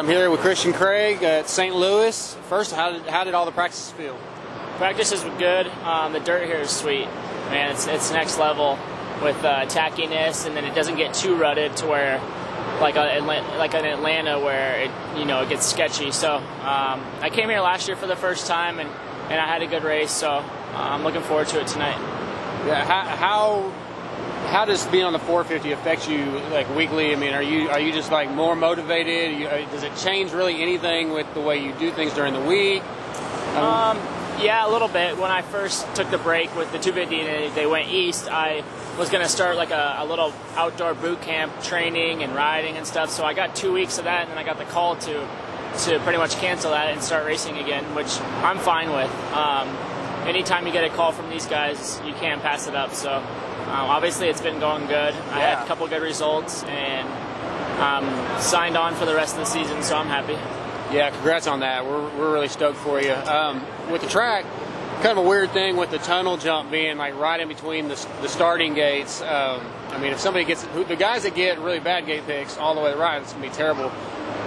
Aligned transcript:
I'm 0.00 0.08
here 0.08 0.30
with 0.30 0.40
Christian 0.40 0.72
Craig 0.72 1.22
at 1.22 1.46
St. 1.46 1.76
Louis. 1.76 2.34
First, 2.48 2.72
how 2.74 2.90
did, 2.90 3.02
how 3.02 3.22
did 3.22 3.34
all 3.34 3.44
the 3.44 3.52
practices 3.52 3.92
feel? 3.92 4.16
Practices 4.78 5.22
were 5.22 5.36
good. 5.36 5.66
Um, 5.66 6.14
the 6.14 6.20
dirt 6.20 6.46
here 6.46 6.56
is 6.56 6.70
sweet, 6.70 7.04
man. 7.50 7.72
It's 7.72 7.86
it's 7.86 8.10
next 8.10 8.38
level 8.38 8.78
with 9.22 9.36
uh, 9.44 9.66
tackiness, 9.66 10.46
and 10.46 10.56
then 10.56 10.64
it 10.64 10.74
doesn't 10.74 10.96
get 10.96 11.12
too 11.12 11.36
rutted 11.36 11.76
to 11.76 11.86
where 11.86 12.18
like 12.80 12.96
a, 12.96 13.20
like 13.58 13.74
in 13.74 13.84
Atlanta 13.84 14.40
where 14.40 14.80
it 14.80 14.90
you 15.18 15.26
know 15.26 15.42
it 15.42 15.50
gets 15.50 15.66
sketchy. 15.66 16.12
So 16.12 16.36
um, 16.36 17.04
I 17.20 17.28
came 17.30 17.50
here 17.50 17.60
last 17.60 17.86
year 17.86 17.96
for 17.98 18.06
the 18.06 18.16
first 18.16 18.46
time, 18.46 18.78
and 18.78 18.88
and 19.28 19.38
I 19.38 19.46
had 19.46 19.60
a 19.60 19.66
good 19.66 19.84
race. 19.84 20.12
So 20.12 20.30
uh, 20.30 20.44
I'm 20.74 21.04
looking 21.04 21.20
forward 21.20 21.48
to 21.48 21.60
it 21.60 21.66
tonight. 21.66 22.00
Yeah. 22.66 22.86
How, 22.86 23.16
how 23.16 23.72
how 24.50 24.64
does 24.64 24.84
being 24.88 25.04
on 25.04 25.12
the 25.12 25.18
450 25.20 25.72
affect 25.72 26.08
you 26.08 26.24
like 26.50 26.68
weekly? 26.74 27.12
I 27.12 27.16
mean, 27.16 27.34
are 27.34 27.42
you 27.42 27.68
are 27.70 27.78
you 27.78 27.92
just 27.92 28.10
like 28.10 28.30
more 28.30 28.56
motivated? 28.56 29.38
You, 29.38 29.46
uh, 29.46 29.70
does 29.70 29.84
it 29.84 29.94
change 29.96 30.32
really 30.32 30.60
anything 30.60 31.12
with 31.12 31.32
the 31.34 31.40
way 31.40 31.64
you 31.64 31.72
do 31.74 31.92
things 31.92 32.12
during 32.14 32.34
the 32.34 32.40
week? 32.40 32.82
Um, 33.54 33.96
yeah, 34.40 34.66
a 34.66 34.70
little 34.70 34.88
bit. 34.88 35.18
When 35.18 35.30
I 35.30 35.42
first 35.42 35.86
took 35.94 36.10
the 36.10 36.18
break 36.18 36.54
with 36.56 36.72
the 36.72 36.78
250 36.78 37.20
and 37.20 37.54
they 37.54 37.66
went 37.66 37.90
east, 37.90 38.28
I 38.28 38.64
was 38.98 39.08
going 39.08 39.22
to 39.22 39.28
start 39.28 39.56
like 39.56 39.70
a, 39.70 39.96
a, 39.98 40.04
little 40.04 40.32
outdoor 40.56 40.94
boot 40.94 41.20
camp 41.22 41.62
training 41.62 42.22
and 42.22 42.34
riding 42.34 42.76
and 42.76 42.86
stuff. 42.86 43.10
So 43.10 43.24
I 43.24 43.34
got 43.34 43.54
two 43.54 43.72
weeks 43.72 43.98
of 43.98 44.04
that, 44.04 44.22
and 44.22 44.30
then 44.30 44.38
I 44.38 44.44
got 44.44 44.58
the 44.58 44.64
call 44.64 44.96
to 44.96 45.28
to 45.84 46.00
pretty 46.00 46.18
much 46.18 46.34
cancel 46.36 46.72
that 46.72 46.88
and 46.88 47.00
start 47.00 47.24
racing 47.24 47.56
again, 47.56 47.84
which 47.94 48.20
I'm 48.42 48.58
fine 48.58 48.90
with. 48.90 49.10
Um, 49.32 49.68
anytime 50.26 50.66
you 50.66 50.72
get 50.72 50.82
a 50.82 50.90
call 50.90 51.12
from 51.12 51.30
these 51.30 51.46
guys, 51.46 52.00
you 52.04 52.12
can't 52.14 52.42
pass 52.42 52.66
it 52.66 52.74
up. 52.74 52.94
So 52.94 53.22
um, 53.70 53.88
obviously, 53.88 54.28
it's 54.28 54.40
been 54.40 54.58
going 54.58 54.86
good. 54.86 55.14
I 55.14 55.38
had 55.38 55.62
a 55.62 55.66
couple 55.66 55.86
good 55.86 56.02
results 56.02 56.64
and 56.64 57.08
um, 57.80 58.40
signed 58.40 58.76
on 58.76 58.94
for 58.94 59.06
the 59.06 59.14
rest 59.14 59.34
of 59.34 59.40
the 59.40 59.46
season, 59.46 59.82
so 59.82 59.96
I'm 59.96 60.08
happy. 60.08 60.34
Yeah, 60.94 61.10
congrats 61.10 61.46
on 61.46 61.60
that. 61.60 61.86
We're, 61.86 62.02
we're 62.18 62.32
really 62.32 62.48
stoked 62.48 62.78
for 62.78 63.00
you. 63.00 63.12
Um, 63.12 63.64
with 63.92 64.02
the 64.02 64.08
track, 64.08 64.44
kind 64.96 65.16
of 65.16 65.18
a 65.18 65.28
weird 65.28 65.52
thing 65.52 65.76
with 65.76 65.90
the 65.90 65.98
tunnel 65.98 66.36
jump 66.36 66.70
being 66.70 66.98
like 66.98 67.16
right 67.16 67.38
in 67.38 67.46
between 67.46 67.86
the, 67.86 67.94
the 68.22 68.28
starting 68.28 68.74
gates. 68.74 69.22
Um, 69.22 69.60
I 69.90 69.98
mean, 69.98 70.12
if 70.12 70.18
somebody 70.18 70.44
gets 70.44 70.62
the 70.64 70.96
guys 70.96 71.22
that 71.22 71.34
get 71.36 71.60
really 71.60 71.80
bad 71.80 72.06
gate 72.06 72.26
picks 72.26 72.58
all 72.58 72.74
the 72.74 72.80
way 72.80 72.90
to 72.90 72.96
the 72.96 73.00
right, 73.00 73.22
it's 73.22 73.32
gonna 73.32 73.46
be 73.46 73.52
terrible. 73.52 73.88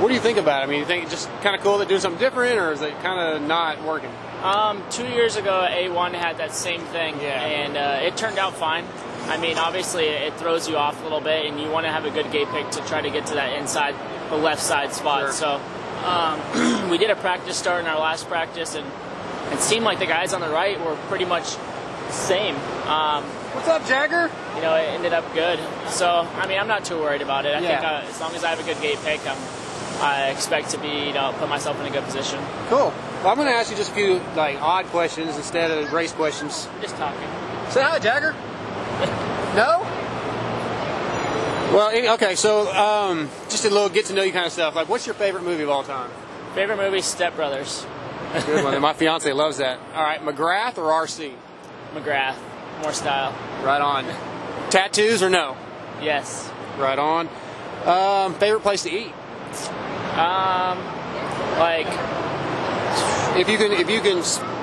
What 0.00 0.08
do 0.08 0.14
you 0.14 0.20
think 0.20 0.38
about 0.38 0.62
it? 0.62 0.64
I 0.64 0.66
mean, 0.66 0.80
you 0.80 0.86
think 0.86 1.02
it's 1.04 1.12
just 1.12 1.28
kind 1.42 1.54
of 1.54 1.62
cool 1.62 1.78
to 1.78 1.84
do 1.84 1.98
something 1.98 2.18
different, 2.18 2.58
or 2.58 2.72
is 2.72 2.80
it 2.80 2.98
kind 3.02 3.20
of 3.20 3.46
not 3.46 3.84
working? 3.84 4.10
Um, 4.42 4.82
two 4.90 5.06
years 5.06 5.36
ago, 5.36 5.68
A1 5.70 6.14
had 6.14 6.38
that 6.38 6.54
same 6.54 6.80
thing, 6.86 7.20
yeah. 7.20 7.44
and 7.44 7.76
uh, 7.76 8.06
it 8.06 8.16
turned 8.16 8.38
out 8.38 8.54
fine. 8.54 8.86
I 9.30 9.36
mean, 9.40 9.58
obviously, 9.58 10.04
it 10.06 10.34
throws 10.34 10.68
you 10.68 10.76
off 10.76 11.00
a 11.00 11.02
little 11.04 11.20
bit, 11.20 11.46
and 11.46 11.60
you 11.60 11.70
want 11.70 11.86
to 11.86 11.92
have 11.92 12.04
a 12.04 12.10
good 12.10 12.30
gate 12.32 12.48
pick 12.48 12.68
to 12.72 12.80
try 12.86 13.00
to 13.00 13.10
get 13.10 13.26
to 13.26 13.34
that 13.34 13.56
inside, 13.58 13.94
the 14.28 14.36
left 14.36 14.60
side 14.62 14.92
spot. 14.92 15.22
Sure. 15.22 15.32
So 15.32 15.60
um, 16.04 16.90
we 16.90 16.98
did 16.98 17.10
a 17.10 17.16
practice 17.16 17.56
start 17.56 17.80
in 17.84 17.86
our 17.90 17.98
last 18.00 18.28
practice, 18.28 18.74
and 18.74 18.86
it 19.52 19.60
seemed 19.60 19.84
like 19.84 19.98
the 20.00 20.06
guys 20.06 20.32
on 20.34 20.40
the 20.40 20.48
right 20.50 20.78
were 20.84 20.96
pretty 21.08 21.24
much 21.24 21.54
the 21.56 22.12
same. 22.12 22.56
Um, 22.86 23.24
What's 23.54 23.68
up, 23.68 23.86
Jagger? 23.86 24.30
You 24.56 24.62
know, 24.62 24.74
it 24.74 24.86
ended 24.94 25.12
up 25.12 25.32
good. 25.34 25.58
So, 25.88 26.26
I 26.36 26.46
mean, 26.46 26.58
I'm 26.58 26.68
not 26.68 26.84
too 26.84 26.96
worried 26.98 27.22
about 27.22 27.46
it. 27.46 27.54
I 27.54 27.60
Yeah. 27.60 27.68
think 27.80 27.88
uh, 27.90 28.08
as 28.10 28.20
long 28.20 28.34
as 28.34 28.44
I 28.44 28.50
have 28.50 28.60
a 28.60 28.62
good 28.64 28.80
gate 28.80 28.98
pick, 29.04 29.20
I'm, 29.26 29.36
I 30.00 30.30
expect 30.30 30.70
to 30.70 30.78
be, 30.78 30.88
you 31.06 31.12
know, 31.12 31.34
put 31.38 31.48
myself 31.48 31.78
in 31.80 31.86
a 31.86 31.90
good 31.90 32.04
position. 32.04 32.38
Cool. 32.68 32.92
Well, 33.22 33.28
I'm 33.28 33.36
going 33.36 33.48
to 33.48 33.54
ask 33.54 33.70
you 33.70 33.76
just 33.76 33.90
a 33.90 33.94
few 33.94 34.20
like 34.36 34.60
odd 34.62 34.86
questions 34.86 35.36
instead 35.36 35.70
of 35.70 35.92
race 35.92 36.12
questions. 36.12 36.68
Just 36.80 36.96
talking. 36.96 37.20
Say 37.70 37.82
hi, 37.82 37.98
Jagger. 37.98 38.34
No. 39.56 39.80
Well, 41.72 42.14
okay. 42.14 42.34
So, 42.34 42.70
um, 42.72 43.28
just 43.48 43.64
a 43.64 43.70
little 43.70 43.88
get 43.88 44.06
to 44.06 44.14
know 44.14 44.22
you 44.22 44.32
kind 44.32 44.46
of 44.46 44.52
stuff. 44.52 44.74
Like, 44.74 44.88
what's 44.88 45.06
your 45.06 45.14
favorite 45.14 45.44
movie 45.44 45.62
of 45.62 45.70
all 45.70 45.84
time? 45.84 46.10
Favorite 46.54 46.78
movie, 46.78 47.00
Step 47.00 47.36
Brothers. 47.36 47.86
Good 48.46 48.64
one. 48.64 48.80
My 48.80 48.92
fiance 48.92 49.32
loves 49.32 49.58
that. 49.58 49.78
All 49.94 50.02
right, 50.02 50.20
McGrath 50.20 50.78
or 50.78 50.90
RC? 51.06 51.32
McGrath. 51.94 52.34
More 52.82 52.92
style. 52.92 53.32
Right 53.64 53.80
on. 53.80 54.04
Tattoos 54.70 55.22
or 55.22 55.30
no? 55.30 55.56
Yes. 56.02 56.50
Right 56.78 56.98
on. 56.98 57.28
Um, 57.86 58.34
favorite 58.34 58.60
place 58.60 58.82
to 58.84 58.90
eat? 58.90 59.12
Um, 60.18 60.78
like, 61.58 61.86
If 63.36 63.48
you 63.48 63.56
can, 63.58 63.70
if 63.72 63.88
you 63.88 64.00
can, 64.00 64.22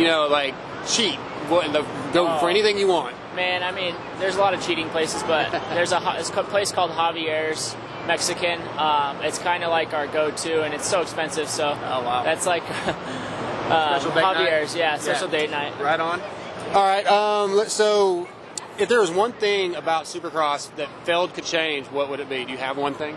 you 0.00 0.06
know, 0.06 0.26
like 0.28 0.54
cheat, 0.88 1.14
what, 1.48 1.72
the, 1.72 1.82
go 2.12 2.26
Oh. 2.28 2.38
for 2.40 2.48
anything 2.50 2.76
you 2.78 2.88
want. 2.88 3.14
Man, 3.34 3.62
I 3.62 3.72
mean, 3.72 3.94
there's 4.18 4.36
a 4.36 4.40
lot 4.40 4.54
of 4.54 4.62
cheating 4.62 4.88
places, 4.90 5.22
but 5.24 5.50
there's 5.74 5.92
a, 5.92 5.96
a 5.98 6.44
place 6.44 6.72
called 6.72 6.90
Javier's 6.92 7.76
Mexican. 8.06 8.60
Um, 8.78 9.18
it's 9.22 9.38
kind 9.38 9.64
of 9.64 9.70
like 9.70 9.92
our 9.94 10.06
go-to, 10.06 10.62
and 10.62 10.74
it's 10.74 10.86
so 10.88 11.00
expensive. 11.02 11.48
So 11.48 11.68
Oh, 11.68 12.02
wow. 12.02 12.22
that's 12.24 12.46
like 12.46 12.62
uh, 12.86 13.98
Special 14.00 14.14
night? 14.14 14.36
Javier's, 14.36 14.74
yeah, 14.74 14.96
special 14.98 15.28
date 15.28 15.50
night. 15.50 15.78
Right 15.80 16.00
on. 16.00 16.20
All 16.74 16.84
right. 16.84 17.06
Um, 17.06 17.68
so, 17.68 18.28
if 18.78 18.88
there 18.88 19.00
was 19.00 19.10
one 19.10 19.32
thing 19.32 19.74
about 19.74 20.04
Supercross 20.04 20.74
that 20.76 20.88
Feld 21.04 21.34
could 21.34 21.44
change, 21.44 21.86
what 21.88 22.08
would 22.10 22.20
it 22.20 22.28
be? 22.28 22.44
Do 22.44 22.52
you 22.52 22.58
have 22.58 22.76
one 22.76 22.94
thing? 22.94 23.16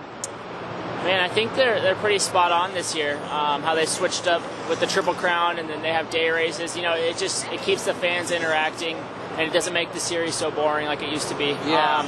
Man, 1.03 1.19
I 1.19 1.29
think 1.33 1.55
they're 1.55 1.81
they're 1.81 1.95
pretty 1.95 2.19
spot 2.19 2.51
on 2.51 2.73
this 2.75 2.95
year. 2.95 3.16
Um, 3.31 3.63
how 3.63 3.73
they 3.73 3.85
switched 3.88 4.28
up 4.28 4.43
with 4.69 4.79
the 4.79 4.85
Triple 4.88 5.16
Crown, 5.16 5.57
and 5.57 5.67
then 5.67 5.81
they 5.81 5.91
have 5.91 6.09
day 6.11 6.29
races. 6.29 6.75
You 6.75 6.83
know, 6.83 6.93
it 6.93 7.17
just 7.17 7.47
it 7.51 7.59
keeps 7.61 7.85
the 7.85 7.93
fans 7.95 8.29
interacting, 8.29 8.97
and 9.33 9.41
it 9.41 9.53
doesn't 9.53 9.73
make 9.73 9.93
the 9.93 9.99
series 9.99 10.35
so 10.35 10.51
boring 10.51 10.87
like 10.87 11.01
it 11.01 11.11
used 11.11 11.29
to 11.29 11.35
be. 11.35 11.55
Yeah. 11.65 11.99
Um, 11.99 12.05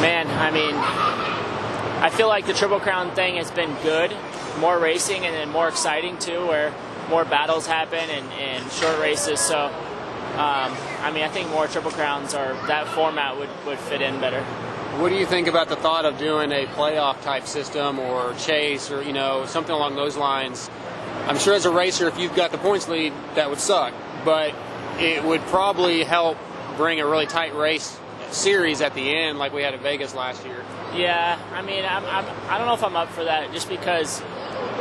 man, 0.00 0.26
I 0.26 0.50
mean, 0.50 0.74
I 2.02 2.10
feel 2.10 2.28
like 2.28 2.46
the 2.46 2.54
Triple 2.54 2.80
Crown 2.80 3.14
thing 3.14 3.36
has 3.36 3.50
been 3.50 3.74
good, 3.82 4.14
more 4.58 4.78
racing, 4.78 5.26
and 5.26 5.34
then 5.34 5.50
more 5.50 5.68
exciting 5.68 6.18
too, 6.18 6.46
where 6.46 6.74
more 7.08 7.24
battles 7.24 7.66
happen 7.66 7.98
and, 7.98 8.32
and 8.32 8.72
short 8.72 8.98
races. 9.00 9.40
So, 9.40 9.66
um, 9.66 10.76
I 11.02 11.10
mean, 11.12 11.24
I 11.24 11.28
think 11.28 11.50
more 11.50 11.66
Triple 11.66 11.90
Crowns 11.90 12.34
or 12.34 12.54
that 12.68 12.88
format 12.88 13.36
would, 13.36 13.50
would 13.66 13.78
fit 13.78 14.00
in 14.00 14.20
better. 14.20 14.42
What 14.98 15.10
do 15.10 15.16
you 15.16 15.26
think 15.26 15.46
about 15.46 15.68
the 15.68 15.76
thought 15.76 16.04
of 16.04 16.18
doing 16.18 16.50
a 16.52 16.66
playoff 16.66 17.22
type 17.22 17.46
system 17.46 17.98
or 17.98 18.34
chase 18.34 18.90
or 18.90 19.02
you 19.02 19.12
know 19.12 19.46
something 19.46 19.74
along 19.74 19.94
those 19.94 20.16
lines? 20.16 20.70
I'm 21.26 21.38
sure 21.38 21.54
as 21.54 21.64
a 21.64 21.70
racer, 21.70 22.08
if 22.08 22.18
you've 22.18 22.34
got 22.34 22.50
the 22.50 22.58
points 22.58 22.88
lead, 22.88 23.12
that 23.34 23.50
would 23.50 23.60
suck, 23.60 23.94
but 24.24 24.54
it 25.00 25.24
would 25.24 25.40
probably 25.42 26.04
help 26.04 26.36
bring 26.76 27.00
a 27.00 27.06
really 27.06 27.26
tight 27.26 27.54
race 27.54 27.98
series 28.30 28.80
at 28.80 28.94
the 28.94 29.14
end, 29.14 29.38
like 29.38 29.52
we 29.52 29.62
had 29.62 29.74
at 29.74 29.80
Vegas 29.80 30.14
last 30.14 30.44
year. 30.44 30.64
Yeah, 30.94 31.38
I 31.52 31.62
mean, 31.62 31.84
I'm, 31.84 32.04
I'm, 32.04 32.24
I 32.48 32.58
don't 32.58 32.66
know 32.66 32.74
if 32.74 32.84
I'm 32.84 32.96
up 32.96 33.08
for 33.10 33.24
that 33.24 33.52
just 33.52 33.68
because 33.68 34.22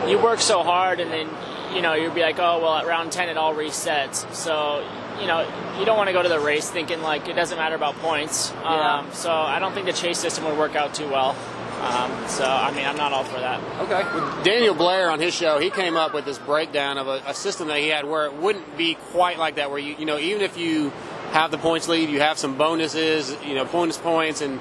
you 0.08 0.18
work 0.18 0.40
so 0.40 0.64
hard 0.64 1.00
and 1.00 1.12
then, 1.12 1.30
you 1.74 1.82
know, 1.82 1.94
you'll 1.94 2.14
be 2.14 2.22
like, 2.22 2.40
oh, 2.40 2.60
well, 2.62 2.76
at 2.76 2.86
round 2.86 3.12
10 3.12 3.30
it 3.30 3.38
all 3.38 3.54
resets. 3.54 4.32
So, 4.34 4.86
you 5.20 5.28
know, 5.28 5.42
you 5.80 5.86
don't 5.86 5.98
want 5.98 6.08
to 6.08 6.14
go 6.14 6.24
to 6.24 6.30
the 6.30 6.40
race 6.40 6.70
thinking 6.70 7.02
like 7.02 7.28
it 7.28 7.34
doesn't 7.34 7.58
matter 7.58 7.76
about 7.76 7.96
points. 7.96 8.52
Yeah. 8.52 9.00
Um, 9.00 9.12
so 9.14 9.32
I 9.32 9.60
don't 9.60 9.74
think 9.74 9.86
the 9.86 9.94
chase 9.94 10.18
system 10.18 10.46
would 10.46 10.58
work 10.58 10.76
out 10.76 10.94
too 10.94 11.08
well. 11.10 11.36
Um, 11.80 12.28
so, 12.28 12.44
I 12.44 12.72
mean, 12.72 12.86
I'm 12.86 12.98
not 12.98 13.14
all 13.14 13.24
for 13.24 13.40
that. 13.40 13.62
Okay. 13.82 14.04
With 14.14 14.44
Daniel 14.44 14.76
Blair 14.76 15.10
on 15.10 15.20
his 15.20 15.34
show, 15.34 15.60
he 15.60 15.70
came 15.70 15.96
up 15.96 16.14
with 16.14 16.26
this 16.26 16.38
breakdown 16.38 16.98
of 16.98 17.08
a, 17.08 17.22
a 17.26 17.34
system 17.34 17.70
that 17.70 17.80
he 17.80 17.88
had 17.88 18.06
where 18.06 18.26
it 18.26 18.34
wouldn't 18.34 18.78
be 18.78 18.96
quite 19.12 19.38
like 19.40 19.56
that, 19.56 19.70
where 19.72 19.80
you, 19.80 19.96
you 19.98 20.06
know, 20.06 20.20
even 20.20 20.42
if 20.42 20.58
you 20.58 20.90
have 21.32 21.52
the 21.52 21.58
points 21.58 21.88
lead, 21.88 22.10
you 22.10 22.20
have 22.20 22.38
some 22.38 22.58
bonuses, 22.58 23.36
you 23.46 23.56
know, 23.56 23.64
bonus 23.64 23.98
points, 23.98 24.42
and 24.42 24.60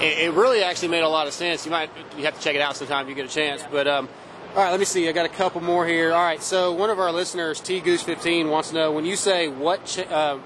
it, 0.00 0.18
it 0.18 0.32
really 0.32 0.62
actually 0.62 0.88
made 0.88 1.02
a 1.02 1.08
lot 1.08 1.28
of 1.28 1.32
sense. 1.32 1.64
You 1.64 1.70
might 1.70 1.90
you 2.16 2.24
have 2.24 2.36
to 2.36 2.40
check 2.42 2.56
it 2.56 2.60
out 2.60 2.76
sometime 2.76 3.04
if 3.04 3.10
you 3.10 3.14
get 3.14 3.26
a 3.26 3.34
chance. 3.34 3.62
But 3.70 3.86
um, 3.86 4.08
all 4.56 4.62
right, 4.62 4.70
let 4.70 4.80
me 4.80 4.86
see. 4.86 5.08
I 5.08 5.12
got 5.12 5.26
a 5.26 5.30
couple 5.30 5.60
more 5.60 5.86
here. 5.86 6.12
All 6.12 6.22
right, 6.22 6.42
so 6.42 6.72
one 6.72 6.90
of 6.90 6.98
our 6.98 7.12
listeners, 7.12 7.60
T 7.60 7.78
Goose 7.80 8.02
15, 8.02 8.48
wants 8.48 8.70
to 8.70 8.74
know 8.74 8.90
when 8.90 9.04
you 9.04 9.14
say 9.14 9.46
what. 9.46 9.84
Ch- 9.86 9.98
uh, 9.98 10.38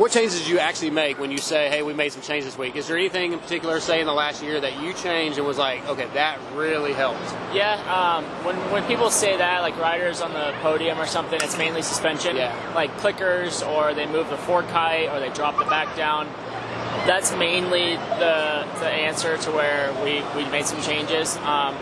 what 0.00 0.12
changes 0.12 0.38
did 0.38 0.48
you 0.48 0.58
actually 0.58 0.88
make 0.88 1.20
when 1.20 1.30
you 1.30 1.36
say, 1.36 1.68
"Hey, 1.68 1.82
we 1.82 1.92
made 1.92 2.10
some 2.10 2.22
changes 2.22 2.46
this 2.46 2.58
week"? 2.58 2.74
Is 2.74 2.88
there 2.88 2.96
anything 2.96 3.34
in 3.34 3.38
particular, 3.38 3.80
say 3.80 4.00
in 4.00 4.06
the 4.06 4.14
last 4.14 4.42
year, 4.42 4.58
that 4.58 4.80
you 4.80 4.94
changed 4.94 5.36
and 5.36 5.46
was 5.46 5.58
like, 5.58 5.86
"Okay, 5.86 6.06
that 6.14 6.38
really 6.54 6.94
helped"? 6.94 7.20
Yeah, 7.52 7.74
um, 7.84 8.24
when 8.42 8.56
when 8.72 8.82
people 8.84 9.10
say 9.10 9.36
that, 9.36 9.60
like 9.60 9.76
riders 9.76 10.22
on 10.22 10.32
the 10.32 10.54
podium 10.62 10.98
or 10.98 11.06
something, 11.06 11.38
it's 11.42 11.58
mainly 11.58 11.82
suspension. 11.82 12.36
Yeah. 12.36 12.56
Like 12.74 12.96
clickers, 12.96 13.66
or 13.68 13.92
they 13.92 14.06
move 14.06 14.30
the 14.30 14.38
fork 14.38 14.66
height, 14.68 15.10
or 15.12 15.20
they 15.20 15.28
drop 15.28 15.58
the 15.58 15.66
back 15.66 15.94
down. 15.96 16.26
That's 17.06 17.36
mainly 17.36 17.96
the 17.96 18.66
the 18.80 18.88
answer 18.88 19.36
to 19.36 19.50
where 19.50 19.92
we, 20.02 20.22
we 20.34 20.48
made 20.50 20.64
some 20.64 20.80
changes. 20.80 21.36
Um, 21.44 21.76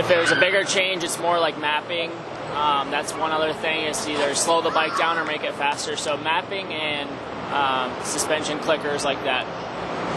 if 0.00 0.08
there's 0.08 0.30
a 0.30 0.36
bigger 0.36 0.64
change, 0.64 1.04
it's 1.04 1.18
more 1.18 1.38
like 1.38 1.58
mapping. 1.58 2.10
Um, 2.52 2.90
that's 2.90 3.12
one 3.12 3.32
other 3.32 3.52
thing 3.52 3.86
is 3.86 4.04
to 4.04 4.12
either 4.12 4.34
slow 4.34 4.60
the 4.60 4.70
bike 4.70 4.96
down 4.98 5.18
or 5.18 5.24
make 5.24 5.42
it 5.42 5.54
faster. 5.54 5.96
So 5.96 6.16
mapping 6.16 6.66
and 6.72 7.08
um, 7.52 8.04
suspension 8.04 8.58
clickers 8.58 9.04
like 9.04 9.22
that. 9.24 9.44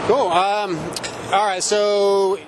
Cool. 0.06 0.28
Um, 0.28 0.76
all 1.32 1.44
right. 1.46 1.62
So 1.62 2.38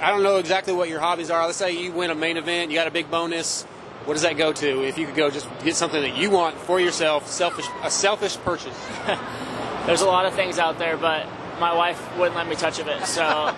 I 0.00 0.10
don't 0.10 0.22
know 0.22 0.36
exactly 0.36 0.72
what 0.72 0.88
your 0.88 1.00
hobbies 1.00 1.30
are. 1.30 1.44
Let's 1.46 1.58
say 1.58 1.72
you 1.72 1.92
win 1.92 2.10
a 2.10 2.14
main 2.14 2.36
event, 2.36 2.70
you 2.70 2.76
got 2.76 2.86
a 2.86 2.90
big 2.90 3.10
bonus. 3.10 3.64
What 4.04 4.14
does 4.14 4.22
that 4.22 4.38
go 4.38 4.52
to? 4.54 4.84
If 4.84 4.96
you 4.96 5.06
could 5.06 5.16
go 5.16 5.30
just 5.30 5.46
get 5.62 5.76
something 5.76 6.00
that 6.00 6.16
you 6.16 6.30
want 6.30 6.56
for 6.56 6.80
yourself, 6.80 7.28
selfish, 7.28 7.66
a 7.82 7.90
selfish 7.90 8.38
purchase. 8.38 8.74
There's 9.86 10.00
a 10.00 10.06
lot 10.06 10.24
of 10.24 10.34
things 10.34 10.58
out 10.58 10.78
there, 10.78 10.96
but 10.96 11.26
my 11.60 11.74
wife 11.74 12.00
wouldn't 12.16 12.36
let 12.36 12.48
me 12.48 12.56
touch 12.56 12.78
of 12.78 12.88
it. 12.88 13.04
So 13.04 13.22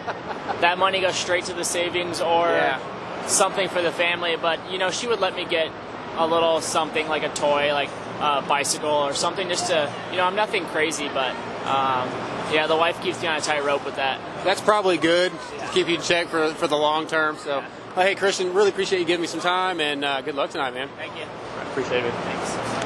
that 0.60 0.76
money 0.78 1.00
goes 1.00 1.14
straight 1.14 1.44
to 1.44 1.52
the 1.54 1.64
savings 1.64 2.20
or 2.20 2.46
Yeah. 2.48 2.80
Something 3.30 3.68
for 3.68 3.82
the 3.82 3.92
family. 3.92 4.36
But 4.36 4.70
you 4.70 4.78
know, 4.78 4.90
she 4.90 5.06
would 5.06 5.20
let 5.20 5.34
me 5.34 5.44
get 5.44 5.70
a 6.16 6.26
little 6.26 6.60
something 6.60 7.08
like 7.08 7.22
a 7.22 7.28
toy, 7.30 7.72
like 7.72 7.90
a 8.20 8.42
bicycle 8.42 8.90
or 8.90 9.14
something, 9.14 9.48
just 9.48 9.68
to 9.68 9.92
you 10.10 10.16
know, 10.16 10.24
I'm 10.24 10.36
nothing 10.36 10.64
crazy, 10.66 11.08
but 11.08 11.34
um, 11.66 12.08
yeah, 12.52 12.66
the 12.66 12.76
wife 12.76 13.00
keeps 13.02 13.20
me 13.22 13.28
on 13.28 13.36
a 13.36 13.40
tight 13.40 13.64
rope 13.64 13.84
with 13.84 13.96
that. 13.96 14.20
That's 14.44 14.60
probably 14.60 14.96
good 14.96 15.32
to 15.32 15.68
keep 15.72 15.88
you 15.88 15.96
in 15.96 16.02
check 16.02 16.28
for 16.28 16.52
for 16.54 16.66
the 16.66 16.76
long 16.76 17.06
term. 17.06 17.36
So, 17.36 17.62
well, 17.96 18.06
hey, 18.06 18.14
Christian, 18.14 18.52
really 18.54 18.70
appreciate 18.70 18.98
you 18.98 19.04
giving 19.04 19.22
me 19.22 19.28
some 19.28 19.40
time, 19.40 19.80
and 19.80 20.04
uh, 20.04 20.20
good 20.20 20.34
luck 20.34 20.50
tonight, 20.50 20.74
man. 20.74 20.88
Thank 20.96 21.16
you. 21.16 21.24
Appreciate 21.70 22.04
it. 22.04 22.39